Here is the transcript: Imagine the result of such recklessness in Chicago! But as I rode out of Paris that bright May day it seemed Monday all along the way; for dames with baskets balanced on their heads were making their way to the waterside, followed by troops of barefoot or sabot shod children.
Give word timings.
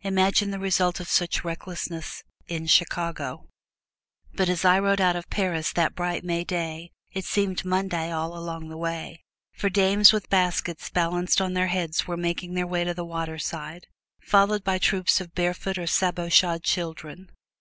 Imagine 0.00 0.50
the 0.50 0.58
result 0.58 0.98
of 0.98 1.08
such 1.08 1.44
recklessness 1.44 2.24
in 2.48 2.66
Chicago! 2.66 3.46
But 4.34 4.48
as 4.48 4.64
I 4.64 4.80
rode 4.80 5.00
out 5.00 5.14
of 5.14 5.30
Paris 5.30 5.70
that 5.74 5.94
bright 5.94 6.24
May 6.24 6.42
day 6.42 6.90
it 7.12 7.24
seemed 7.24 7.64
Monday 7.64 8.10
all 8.10 8.36
along 8.36 8.68
the 8.68 8.76
way; 8.76 9.22
for 9.54 9.70
dames 9.70 10.12
with 10.12 10.28
baskets 10.28 10.90
balanced 10.90 11.40
on 11.40 11.52
their 11.54 11.68
heads 11.68 12.04
were 12.08 12.16
making 12.16 12.54
their 12.54 12.66
way 12.66 12.82
to 12.82 12.94
the 12.94 13.04
waterside, 13.04 13.86
followed 14.20 14.64
by 14.64 14.78
troops 14.78 15.20
of 15.20 15.36
barefoot 15.36 15.78
or 15.78 15.86
sabot 15.86 16.32
shod 16.32 16.64
children. 16.64 17.30